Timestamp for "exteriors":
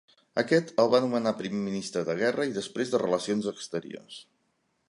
3.55-4.19